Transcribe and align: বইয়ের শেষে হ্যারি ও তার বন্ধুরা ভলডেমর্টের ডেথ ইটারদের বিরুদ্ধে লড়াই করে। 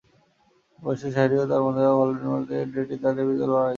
বইয়ের 0.79 0.99
শেষে 1.01 1.17
হ্যারি 1.17 1.35
ও 1.37 1.43
তার 1.49 1.61
বন্ধুরা 1.65 1.91
ভলডেমর্টের 1.97 2.65
ডেথ 2.73 2.89
ইটারদের 2.95 3.25
বিরুদ্ধে 3.27 3.47
লড়াই 3.47 3.59
করে। 3.59 3.69